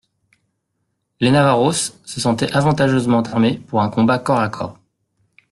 Les 1.19 1.29
Navajoès 1.29 1.99
se 2.05 2.19
sentaient 2.19 2.51
avantageusement 2.53 3.21
armés 3.21 3.59
pour 3.59 3.83
un 3.83 3.89
combat 3.91 4.17
corps 4.17 4.39
à 4.39 4.49
corps. 4.49 4.79